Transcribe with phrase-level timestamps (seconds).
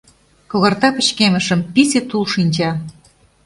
[0.49, 2.71] Когарта пычкемышым Писе тул шинча.